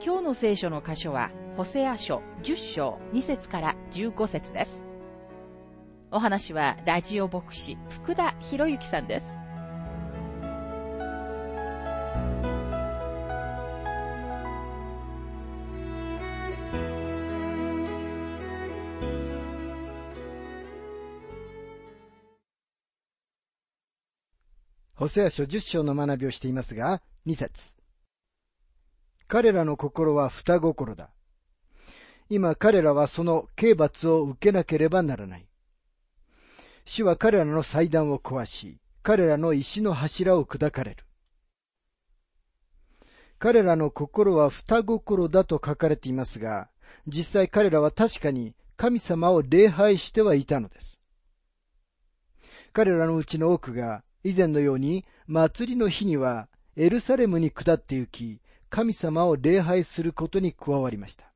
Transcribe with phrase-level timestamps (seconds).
[0.00, 4.84] 今日の聖書の箇所は、ホセア書10章2節から15節です。
[6.12, 9.26] お話は、ラジオ牧師、福田博之さんです。
[24.94, 27.77] ホセア書10章の学びをしていますが、2節
[29.28, 31.10] 彼らの心は双心だ。
[32.30, 35.46] 今彼らはその刑罰を受けなければならない。
[36.86, 41.04] 主は彼らの祭壇を壊し、彼らの石の柱を砕かれる。
[43.38, 46.70] 彼らの心は双心だと書かれていますが、
[47.06, 51.02] 実際彼らは確かに神様を礼拝してはいたのです。
[52.72, 61.32] 彼らのうちの多くが以前のように祭りの日にはエルサレムに下って行き、神様を礼拝することに加わりました。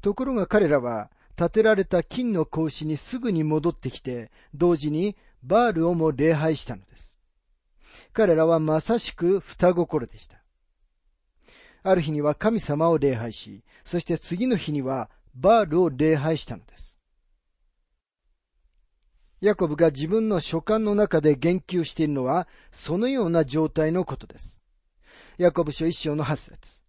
[0.00, 7.18] ところが彼らは、建てられた金の格子にすぐに戻ってきて、同時にバールをも礼拝したのです。
[8.12, 10.42] 彼らはまさしく双心でした。
[11.82, 16.98] ある日には神様を礼拝し、そして次の日にはバールを礼拝したのです。
[19.40, 24.62] ヤコブが自分の書簡の中で言及しているのは、そのような状態のことです。
[25.36, 26.82] ヤコブ書一章の八節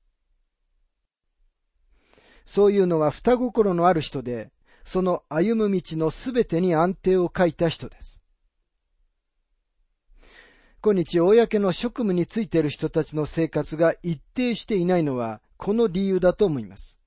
[2.45, 4.51] そういうのは双心のある人で、
[4.83, 8.22] その歩む道のすべてに安定を書いた人です。
[10.84, 17.00] 今日、公の職務についている人たちの生活が一定していないのは、この理由だと思います。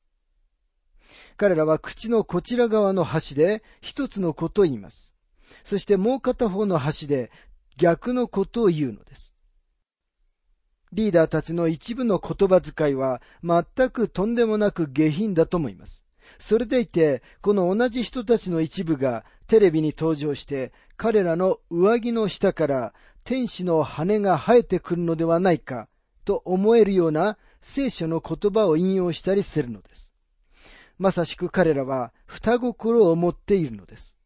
[1.37, 5.15] 彼らは口のこちら側の端で一つのことを言います。
[5.63, 7.31] そしてもう片方の端で
[7.77, 9.38] 逆のことを言うのです。
[10.93, 16.05] リーダーたちの一部の言葉遣いは全くとんでもなく下品だと思います。
[16.39, 22.95] それでいて、この同じ人たちの一部がテレビに登場して、彼らの上着の下から
[23.25, 25.89] 天使の羽が生えてくるのではないか
[26.25, 30.15] と思えるような聖書の言葉を引用したりするのです。
[30.99, 34.19] まさしく彼らは双心を持っているのです。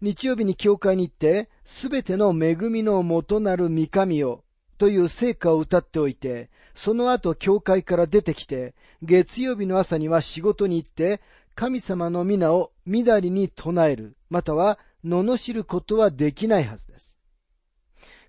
[0.00, 4.43] 日曜日に教会に行って、すべての恵みの元なる御神を
[4.84, 11.22] という聖歌を歌っておいて、その後教会から出てきて、月曜日の朝には仕事に行って、
[11.54, 17.18] 神様の皆をみだりに唱える、または罵ることはできないはずです。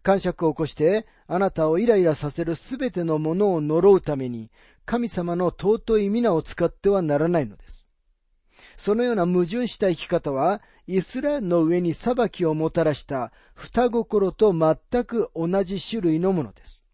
[0.01, 4.49] 感触を起こして、あなたをイライラさせるすべてのものを呪うために、
[4.85, 7.89] 神様の尊い皆を使ってはならないのです。
[8.77, 16.85] そのような矛盾した生き方は、イスラエルの上に裁きをもたらした双心と全く同じ種類のものです。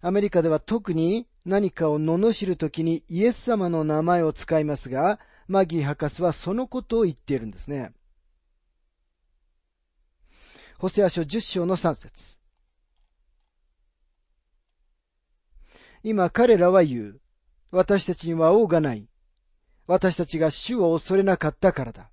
[0.00, 5.18] アメリカでは特に何かを罵るときにイエス様の名前を使いますが、
[5.48, 7.92] マギー博士はそのことを言っているんですね。
[10.78, 12.38] ホセア書10章の3節
[16.02, 17.20] 今彼らは言う。
[17.70, 19.08] 私たちには王がない。
[19.86, 22.10] 私たちが主を恐れなかったからだ。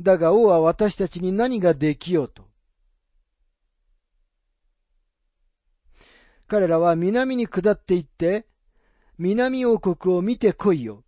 [0.00, 2.48] だが王は私たちに何ができようと。
[6.48, 8.46] 彼らは南に下って行って、
[9.18, 11.04] 南王国を見てこいよ。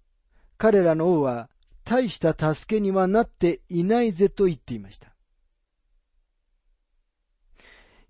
[0.57, 1.51] 彼らの王は
[1.85, 5.15] 大した助けにはなっていないぜと言っていました。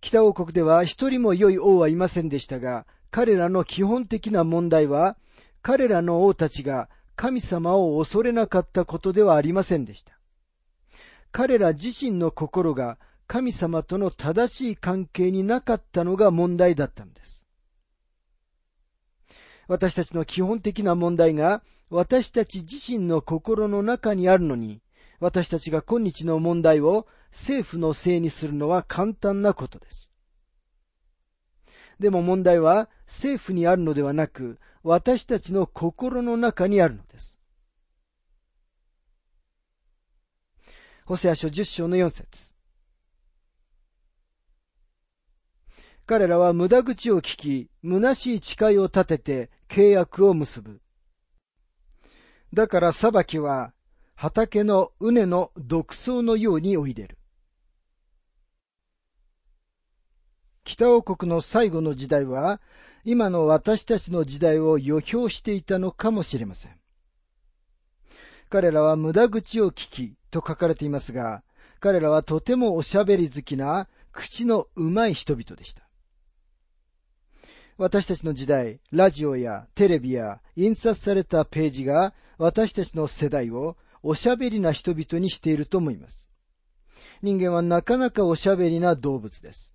[0.01, 5.17] 北王国では一人も良い王はいませんでしたが、彼らの基本的な問題は、
[5.63, 10.19] 彼らの王たちが神様を恐れなかったことではありませんでした。
[11.33, 17.45] 彼ら自身の心が神様との正しい関係になかったのが問題だったのです。
[19.67, 24.83] 私たちの基本的な問題が私たち自身の心の中にあるのに、
[25.21, 30.13] 私たちが今日の問題を政府のせいにするのは簡単なことです。
[31.99, 37.41] でも問題は政府にあるのではなく、私たちの心の中にあるのです。
[41.07, 42.53] ホセア書10章の4節
[46.05, 50.83] 彼らは無駄口を聞き、虚しい誓いを立てて契約を結ぶ。
[52.53, 53.73] だから裁きは
[54.15, 57.17] 畑の畝の独走のようにおいでる。
[60.65, 62.61] 北王国の最後の時代は、
[63.05, 66.73] 今の私たちの時代を予表していたのかもしれません。
[68.49, 71.43] 彼らは無駄口を聞きと書かれていますが、
[71.81, 75.83] 彼らはとてもおしゃべり好きな口のうまい人々でした。
[77.77, 86.31] 私たちの時代、ラジオやテレビや印刷されたページが私たちの世代をおしゃべりな人々にしていると思います。
[87.21, 89.75] 人間はなかなかおしゃべりな動物です。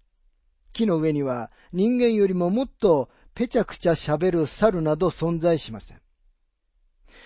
[0.73, 6.01] 木の上には人間よりももっとぺちゃくちゃ喋る猿など存在しません。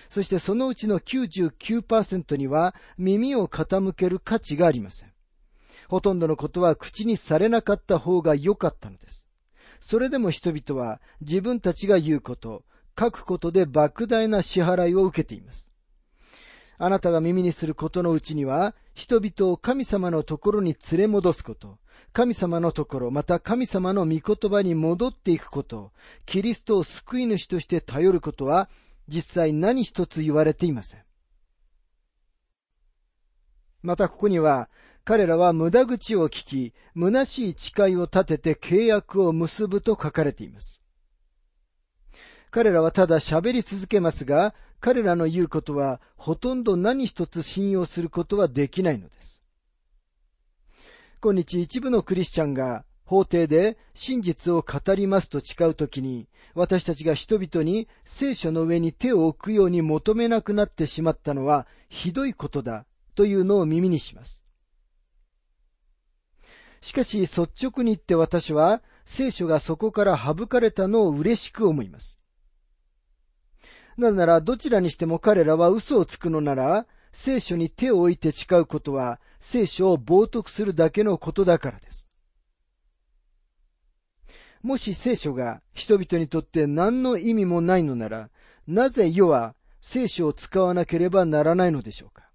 [0.09, 5.13] そしてそのうちの99%には耳を傾ける価値がありません。
[5.87, 9.27] ほとんどのことは口にされなかった方が良かったのです。
[9.81, 12.63] それでも人々は自分たちが言うこと、
[12.97, 15.72] 書くことで莫大な支払いを受けています。
[16.85, 21.77] あなたが耳にすることのうちには、人々を神様のところに連れ戻すこと、
[22.11, 25.93] 神様のところ、また神様の御言葉に戻っていくこと、
[26.25, 28.69] キリストを救い主として頼ることは、
[29.07, 31.03] 実際何一つ言われていません。
[33.81, 34.69] またここには、
[35.05, 40.81] 彼らは無駄口を聞き、虚しい誓いを立てて契約を結ぶと書かれています。
[42.51, 44.53] 彼らはただ喋り続けますが、
[44.83, 49.41] 彼らの言うことはほとんど何一つ信用することはできないのです。
[51.21, 62.85] 今日一部のクリスチャンが法廷で真実を語りますと誓うときに、私たちが人々に聖書の上に手を置くように求めなくなってしまったのはひどいことだ
[63.15, 64.43] というのを耳にします。
[66.81, 72.19] しかし率直に言って私は聖書がそこから省かれたのを嬉しく思います。
[73.97, 82.09] なぜならどちらにしても彼らは嘘をつくのなら聖書に手を置いて誓うことは聖書を冒涜するだけのことだからです。
[84.63, 88.29] もし聖書が人々にとって何の意味もないのなら、
[88.65, 92.29] なぜ世は聖書を使わなければならないのでしょうか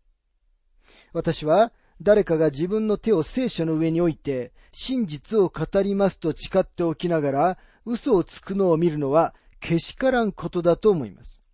[1.14, 1.72] 私は
[2.02, 11.47] 誰かが自分の手を聖書の上に置いて真実を語りますと誓っておきながら嘘をつくのを見るのはけしからんことだと思います。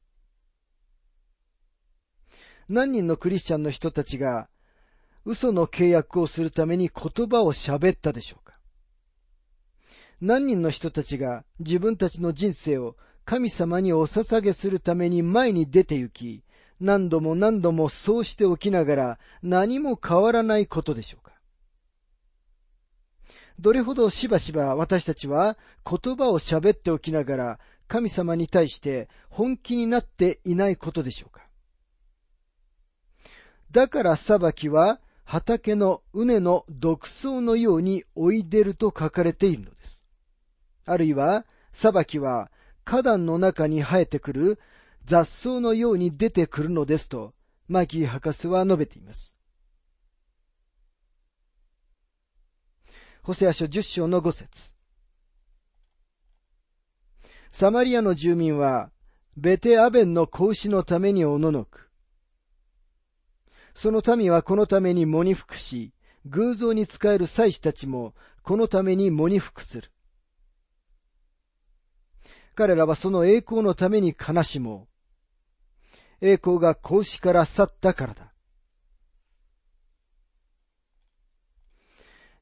[2.69, 4.49] 何人のクリスチャンの人たちが
[5.25, 8.55] 嘘の契約をするために言葉を喋ったでしょうか？
[10.21, 16.45] 何人の人たちが自分たちの人生を神様にお捧げするために前に出て行き、
[16.79, 21.33] 何度も何度もそうしておきながら何も変わらないことでしょうか？
[23.59, 25.57] どれほどしばしば私たちは
[25.89, 27.59] 言葉を喋っておきながら
[27.89, 31.47] 神様に対して本気になっていないことでしょうか？
[33.75, 40.05] だから裁きは畑の畝の独走のように追い出ると書かれているのです。
[40.85, 42.53] あるいは裁きは
[42.85, 44.61] 花壇の中に生えてくる
[45.05, 47.35] 雑草のように出てくるのですと、
[47.67, 49.37] マギー博士は述べています。
[53.25, 54.73] ホセア書10章の5節
[57.51, 58.93] サマリアの住民は、
[59.37, 61.91] ベテアベンの子のためにおののく。
[63.75, 65.93] その民はこのために喪に服し、
[66.27, 69.91] 偶像に仕える祭司たちもこのために喪に服する。
[72.55, 74.89] 彼らはその栄光のために悲しも
[76.21, 76.27] う。
[76.27, 78.33] 栄光が格子から去ったからだ。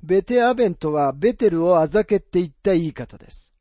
[0.02, 3.54] ベテアベンとはベテルをあざけって言った言い方です。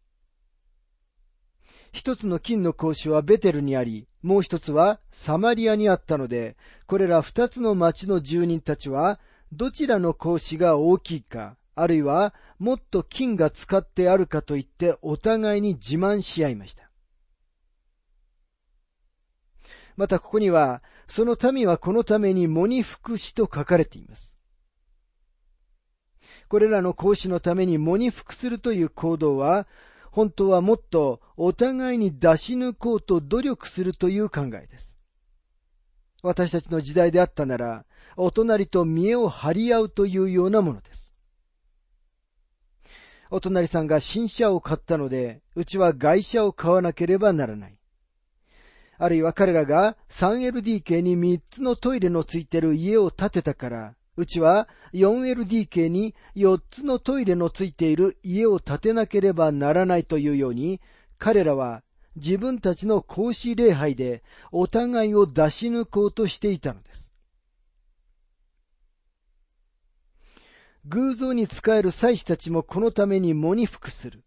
[1.94, 9.20] 一つの金の格子はベテルにあり、もう一つはサマリアにあったので、これら二つの町の住人たちは、
[9.52, 16.90] どちらの格子が大きいか、あるいはもっと金が使ってあるかと言ってお互いに自慢し合いました。
[19.98, 24.38] またここには、その民はこのために喪に服しと書かれています。
[26.48, 29.68] これらの講師のために喪に服するという行動は、
[30.12, 34.98] 本当はもっとお互いに出し抜こうと努力するという考えです。
[36.22, 37.86] 私たちの時代であったなら、
[38.18, 41.16] お隣と見栄を張り合うというようなものです。
[43.32, 47.78] お隣さんが新車を買ったので、うちは外車を買わなければならない。
[48.98, 60.80] あるいは彼らが 3LDK に3つのトイレのついてる家を建てたから、うちは 4LDK に4つのトイレのついている家を建てなければならないというように、
[61.18, 61.82] 彼らは
[62.16, 67.12] 自分たちの孔子礼拝でお互いを出し抜こうとしていたのです。
[70.86, 74.24] 偶像に仕える祭司たちもこのために喪に服する。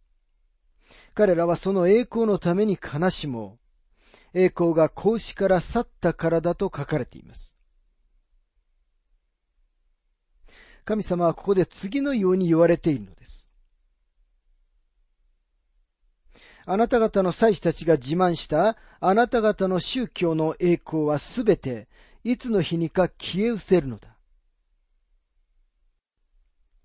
[1.14, 3.58] 彼らはその栄光のために悲しも
[4.34, 4.38] う。
[4.40, 7.56] 栄光が孔子から去ったからだと書かれています。
[10.84, 13.48] 神様はここで次のように言われているのです。
[16.66, 21.88] あなた方の祭司たちが自慢したあなた方の宗教の栄光はすべて
[22.22, 24.08] いつの日にか消え失せるのだ。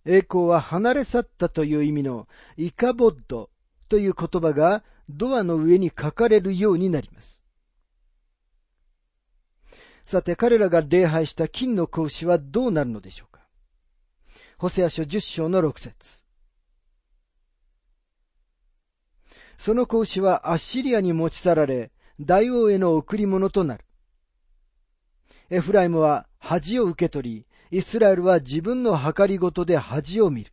[0.05, 2.27] 栄光は離れ去ったという意味の
[2.57, 3.49] イカボッド
[3.89, 7.45] という言葉がドアの上に書かれるようになります。
[10.05, 13.28] さて彼らが礼拝した金の格子はどうなるのでしょう
[14.59, 16.21] ホセア書10章の6節
[19.57, 23.85] その格子はアッシリアに持ち去られ、大王への贈り物となる。
[25.49, 30.51] エフライムは恥を受け取り、イスラエルは自分の計りごとで恥を見る。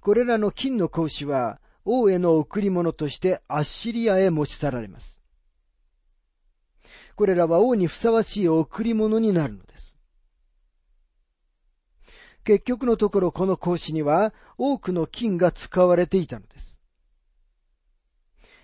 [0.00, 5.22] これらの金の格子は王への贈り物としてアッシリアへ持ち去られます。
[7.16, 9.97] これらは王にふさわしい贈り物になるのです。
[12.48, 16.80] 結局のところこの格子には多くの金が使われていたのです。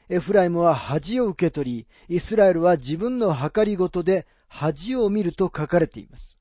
[0.08, 6.38] エフライムは恥を受け取り、イスラエルは自分の計りごとで恥を見ると書かれています。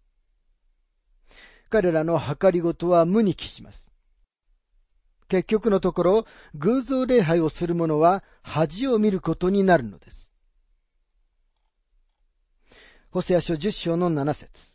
[1.70, 3.92] 彼らの計りごとは無に帰します。
[5.28, 10.34] 結局のところ、偶像礼拝をする者は恥を見ることになるのです。
[13.12, 14.73] ホセア書10章の7節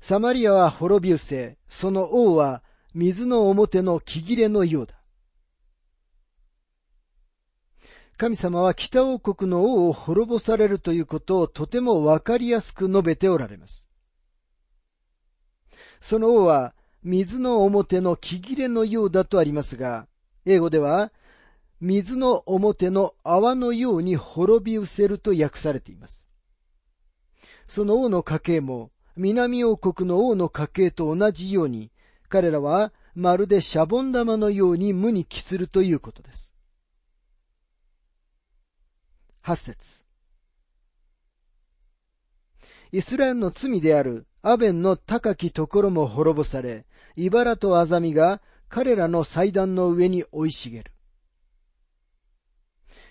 [0.00, 2.62] サマリアは滅び失せ、その王は
[2.94, 4.94] 水の表の木切れのようだ。
[8.16, 13.88] 神様は北王国の王を滅ぼされるということをとてもわかりやすく述べておられます。
[16.00, 20.06] その王は水の表の木切れのようだとありますが、
[20.44, 21.12] 英語では、
[21.80, 26.26] 水の表の泡のように滅び失せると訳されています。
[27.66, 31.90] その王の家系も、南王国の王の家系と同じように、
[32.30, 36.54] 彼らはまるでシャボン玉のように無に帰するということです。
[39.42, 40.02] 八節
[42.92, 50.92] イスラエルの罪であるアベンの高きところも滅ぼされ、茨とアザミが彼らの祭壇の上に生い茂る。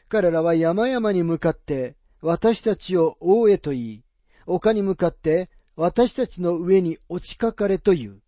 [0.07, 4.03] 彼らは山々に向かって私たちを王へと言い、
[4.47, 5.51] 丘に向かって
[5.81, 8.21] 私たちの上に落ちかかれと言う。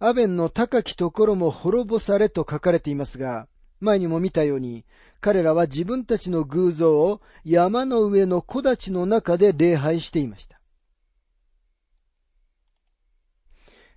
[0.00, 3.46] アベンの高きところも滅ぼされと書かれていますが、
[3.78, 4.84] 前にも見たように、
[5.20, 10.60] 彼らは自分たちの偶像を山の上の木立の中で礼拝していました。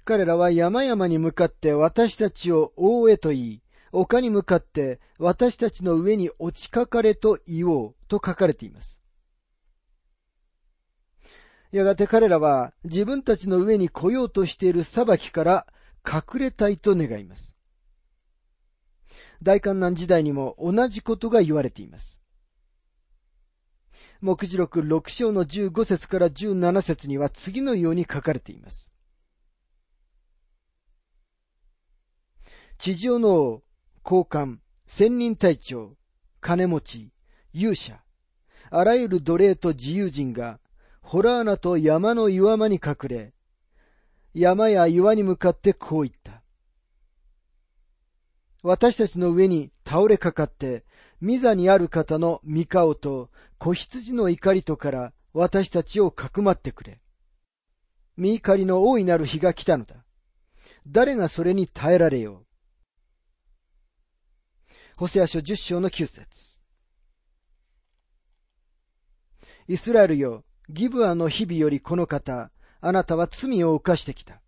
[0.06, 9.00] 彼らは山々に向かって私たちを王へと言い、丘に向かって私たちの上に落ちかかれと言おうと書かれています。
[11.72, 15.68] やがて彼らは自分たちの上に来ようとしている裁きから
[16.06, 17.56] 隠れたいと願います。
[19.42, 22.22] 大観難時代にも同じことが言われています。
[24.22, 28.92] 目次録6章の15節から17節には次のように書かれています。
[32.78, 33.64] 地上の王、
[34.04, 35.96] 高官、仙人隊長、
[36.42, 37.14] 金持ち、
[37.54, 38.02] 勇者、
[38.72, 40.60] あらゆる奴隷と自由人が、
[41.10, 43.34] ホラーナと山の岩間に隠れ、
[44.36, 46.44] 山や岩に向かってこう言った。
[48.62, 50.86] 私たちの上に倒れかかって、
[51.20, 57.02] ミザにある方の御顔と子羊の怒りとから私たちをかくまってくれ。
[58.20, 60.06] 御怒りの大いなる日が来たのだ。
[60.86, 62.46] 誰がそれに耐えられよう。
[64.96, 66.60] ホセア書十章の九節
[69.68, 74.40] イスラエルよ、ギブアの日々よりこの方、あなたは罪を犯してきた。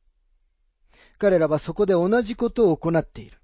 [1.18, 3.40] 彼らはそこで同じことを行っている。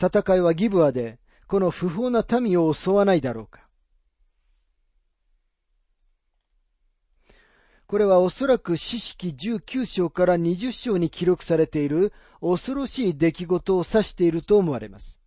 [0.00, 3.66] 戦いはギブアで、この不法な民を襲わないだろうか。
[7.86, 15.20] これはおそらく四式19章から20章に記録されている恐ろしい出来事を指していると思われます。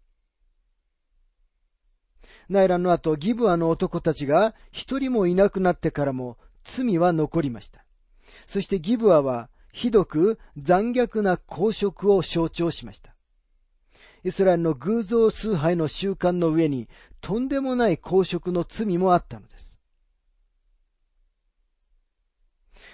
[2.49, 7.85] 内乱の後、ギブアの男たちが一人もいなくなってからも罪は残りました。
[8.47, 13.15] そしてギブアはひどく残虐な公職を象徴しました。
[14.23, 16.89] イスラエルの偶像崇拝の習慣の上に
[17.21, 19.79] とんでもない公職の罪もあったのです。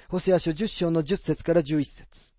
[0.10, 2.34] ホセア書10章の10節から11節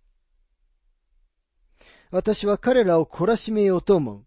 [2.11, 4.25] 私は彼らを懲らしめようと思う。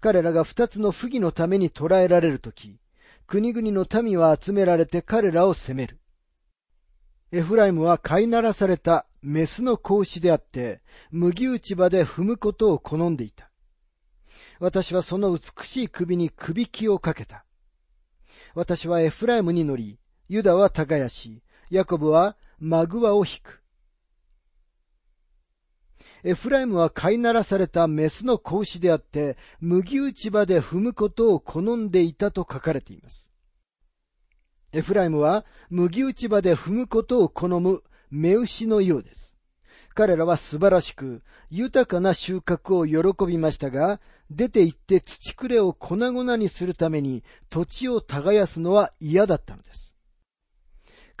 [0.00, 2.78] 彼らが二つの不義のために捕らえられるとき、
[3.26, 6.00] 国々の民は集められて彼らを責める。
[7.32, 10.80] エフライムは飼いならされたメスの子牛であって、
[11.10, 13.50] 麦打ち場で踏むことを好んでいた。
[14.58, 17.44] 私はその美しい首に首木をかけた。
[18.54, 23.59] 私はエフライムに乗り、ユダは耕し、ヤコブはマグワを引く。
[26.22, 33.30] エフライムは飼いならされたメスの子牛であって、麦打ち場で踏むことを好んでいたと書かれています。
[34.72, 39.36] エフライムは麦打ち場で踏むことを好む目牛のようです。
[39.94, 44.00] 彼らは素晴らしく、豊かな収穫を喜びましたが、
[44.30, 49.96] 出て行って土くれを粉々にするために土地を耕すのは嫌だったのです。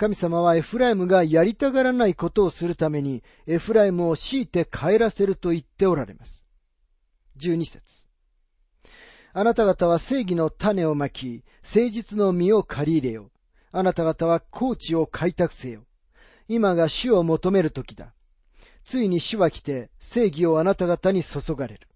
[0.00, 6.46] 神様はエフライムがやりたがらないことをするためにエフライムを強いて帰らせると言っておられます。
[7.36, 8.06] 12節
[9.34, 13.30] あなた方は正義の種をまき、誠実の実を借り入れよ。
[13.72, 15.82] あなた方は高地を開拓せよ。
[16.48, 18.14] 今が主を求める時だ。
[18.84, 21.88] ついに主は来て正義をあなた方に注がれる。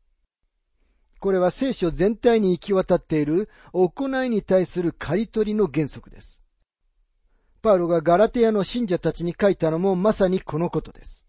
[1.20, 6.43] これは聖書全体に行き渡っている行いに対する刈り取りの原則です。
[7.64, 11.27] パウロがガラテヤの信者たちに書いたのもまさにこのことです。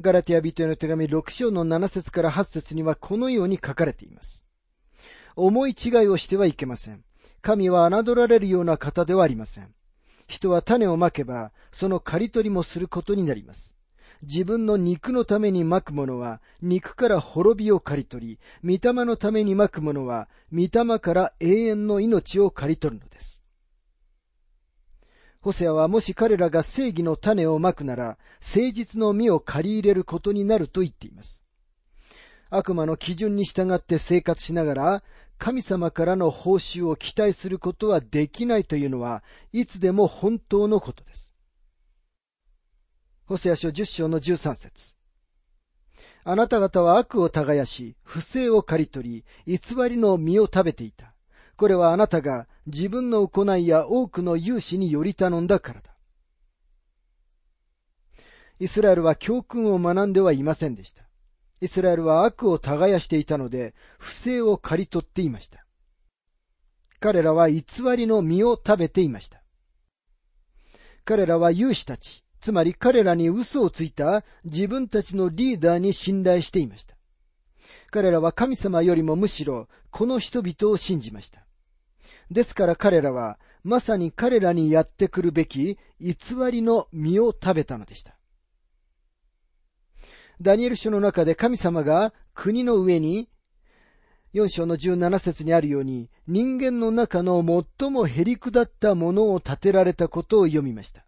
[0.00, 4.44] ガラテヤ人への手紙6章の7節から8節にはこのように書かれています。
[5.34, 7.02] 思い違いをしてはいけません。
[7.40, 9.74] 神は侮られるような方ではありません。
[10.28, 13.74] 人は種をまけば、その刈り取りもすることになります。
[14.22, 23.41] 自分の肉のためにまくものは、肉から滅びを刈り取り、御霊のためにまくものは、御霊から永遠の命を刈り取るのです。
[25.42, 31.42] ホセアはもし彼らが正義の種をまくなら、誠実の実を借り入れることになると言っています。
[32.48, 35.02] 悪魔の基準に従って生活しながら、
[35.38, 41.34] 神様からの報酬を期待することはできないというのは、いつでも本当のことです。
[43.24, 44.94] ホセア書10章の13節
[46.22, 51.14] あなた方は悪を耕し、不正を刈り取り、偽りの実を食べていた。
[51.56, 55.94] これはあなたが自分の行いや多くの勇士により頼んだからだ。
[58.60, 61.02] イスラエルは教訓を学んではいませんでした。
[61.60, 65.64] イスラエルは悪を耕していたので、不正を刈り取っていました。
[67.00, 67.62] 彼らは偽
[67.96, 69.42] りの実を食べていました。
[71.04, 76.96] 彼らは勇士たち、つまり彼らに嘘をついた自分たちのリーダーに信頼していました。
[77.90, 81.44] 彼らは神様よりもむしろこの人々を信じました。
[82.32, 86.16] ですから彼らは、まさに彼らにやってくるべき偽
[86.50, 88.16] りの実を食べたのでした。
[90.40, 93.28] ダニエル書の中で神様が国の上に、
[94.34, 97.44] 4章の17節にあるように、人間の中の
[97.78, 101.04] 最もへりくだったものを建てられたことを読みました。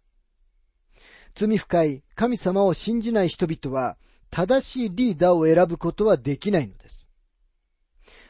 [1.33, 3.97] 罪深い神様を信じない人々は、
[4.29, 7.09] 正しいリーダーを選ぶことはできないのです。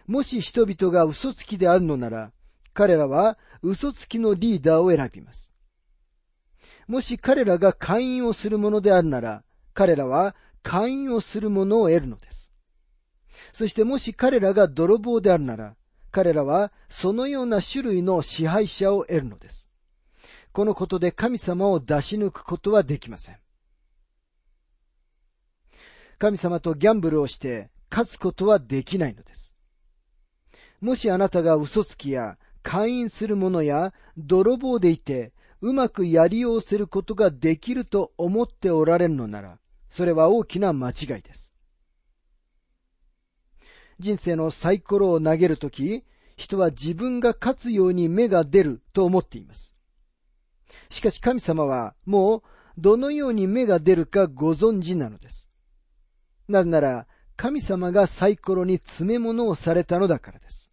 [0.07, 2.31] もし人々が嘘つきであるのなら、
[2.75, 5.53] 彼らは嘘つきのリーダーを選びます。
[6.87, 12.51] もし彼らが会員をするものであるなら、彼らは会員をするものを得るのです。
[13.53, 15.75] そしてもし彼らが泥棒であるなら、
[16.11, 19.69] 彼らはそのような種類の支配者を得るのです。
[20.51, 23.37] このことで神様を出し抜くことはできません。
[26.17, 29.55] 神様とギャンブルをして勝つことはできないのです。
[30.81, 41.53] もしあなたが嘘つきや会員する者や泥棒でいて、うまくやりようすることができると思っておられるのなら、それは大きな間違いです。
[43.99, 46.03] 人生のサイコロを投げるとき、
[46.37, 49.77] 人は自分が勝つように目が出ると思っています。
[50.89, 52.43] しかし神様はもう
[52.79, 55.49] どのように目が出るかご存知なのです。
[56.47, 57.05] なぜなら
[57.37, 60.71] 神様がサイコロに詰め物をされたのだからです。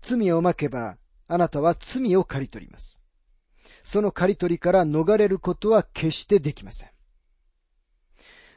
[0.00, 3.00] 罪をまけば、あなたは罪を刈り取ります。
[3.84, 6.90] その刈り取りから逃れることは決してできません。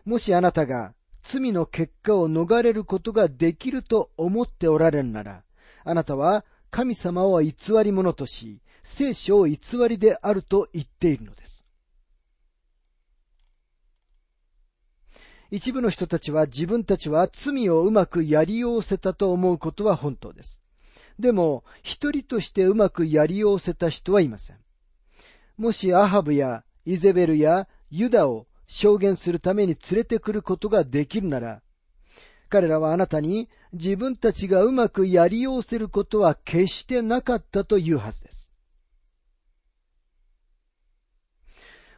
[0.06, 5.44] もしあなたが罪の結果を逃れることができると思っておられるなら、
[5.84, 11.68] あなたは神様を偽り者とし、聖書を偽りであると言っているのです。
[15.52, 20.64] 一部の人たちは自分たちは罪をうまくやりおせたと思うことは本当です。
[21.20, 24.58] でも、一人としてうまくやりおせた人はいません。
[25.58, 31.62] もしアハブやイゼベルやユダを証言するために連れてくることができるなら、
[32.50, 38.52] 彼らはあなたに自分たちがうまくやりおせることは決してなかったというはずです。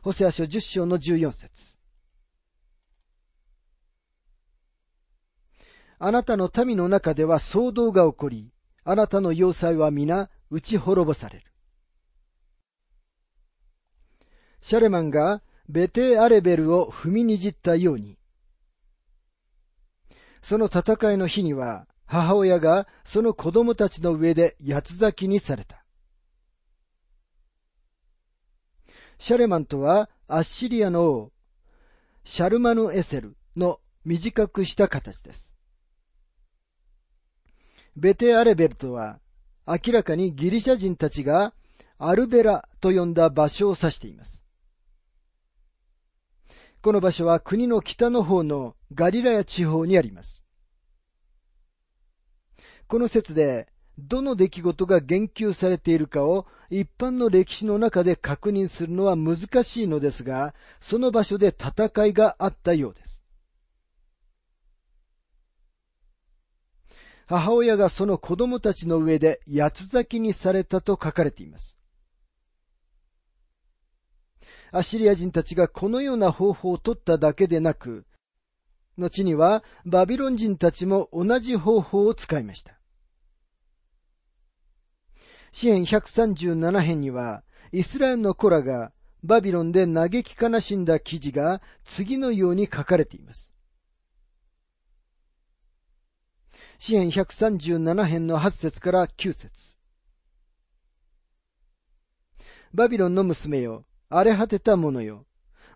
[0.03, 1.77] ホセア書10章の14節
[5.97, 8.52] あなたの民の中では騒動が起こり、
[8.85, 11.45] あなたの要塞は皆打ち滅ぼされる。
[14.61, 18.17] シャレマンがベテアレベルを踏みにじったように、
[20.41, 25.83] その戦いの日には母親がその子供たちの上で八つ咲きにされた。
[29.17, 31.31] シャレマンとはアッシリアの王、
[32.25, 35.52] シャルマヌエセルの短くした形です。
[37.95, 39.19] ベテアレベルとは
[39.67, 41.53] 明らかにギリシャ人たちが
[41.97, 44.43] アルベラと呼んだ場所を指しています。
[46.81, 50.43] この場所は国の北の方のガリラヤ地方にあります。
[52.87, 63.22] この説で、どの出来事が言及されているかを一般の歴史の中で確認するのは難しいのですが、その場所で戦いがあったようです。
[67.27, 71.77] 母親がその子供たちの上で八つ咲きにされたと書かれています。
[74.71, 78.05] アシリア人たちがこのような方法を取っただけでなく、
[78.97, 82.79] 後にはバビロン人たちも同じ方法を使いました。
[85.51, 88.91] 詩篇137編には、イスラエルの子らが
[89.23, 93.52] バビロンで嘆き悲しんだ記事が次のように書かれています。
[96.77, 99.79] 詩篇137編の8節から9節
[102.73, 105.25] バビロンの娘よ、荒れ果てた者よ。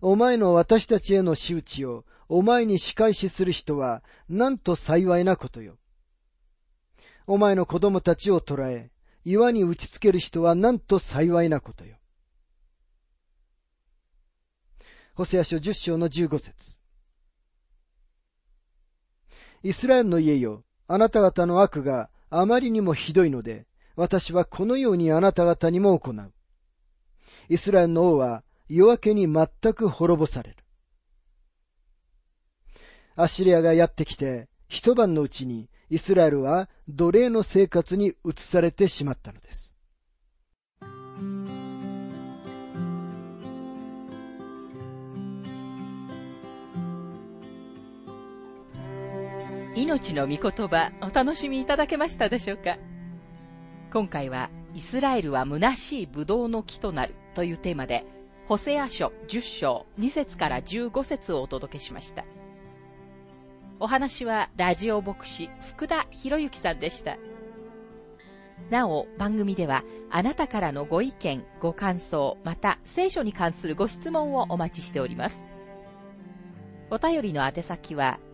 [0.02, 5.78] お前の私たちへの仕打ちをお前に仕返しする人はなんと幸いなことよ。
[7.26, 8.92] お前の子供たちを捕らえ、
[9.26, 11.98] 岩に打ちつける人はなんと幸いなことよ。
[15.14, 16.80] ホセア書十章の十五節
[19.64, 26.34] イスラエルの家よ、あなた方の悪があまりにもひどいので、私はこのようにあなた方にも行う。
[27.50, 30.58] イスラエルの王は夜明けに全く滅ぼされる。
[33.16, 39.77] アシリアがやってきて、一晩のうちにイスラエルは奴隷の生活に移されてしまったのです。
[49.78, 52.80] 命の御言葉お楽しみいただけましたでしょうか？
[53.94, 58.04] 今回はイスラエルは虚しいブドウの木となるというテーマで、
[58.48, 62.26] ホセア書10章2節から15節をお届けしました。
[63.80, 67.18] お話はラジオ牧師福田博之さんでした。
[68.72, 75.40] なお、番組ではあなたからのご意見、ご感想、また聖書に関するご質問をお待ちしております。
[76.90, 78.20] お便りの宛先は、